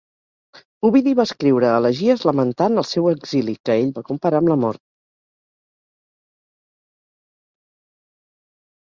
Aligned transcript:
Ovidi 0.87 1.11
va 1.17 1.23
escriure 1.29 1.67
elegies 1.81 2.23
lamentant 2.29 2.81
el 2.81 2.85
seu 2.91 3.09
exili, 3.11 3.53
que 3.69 3.75
ell 3.81 3.91
va 3.97 4.03
comparar 4.07 4.39
amb 4.39 4.49
la 4.51 4.57
mort. 4.61 4.81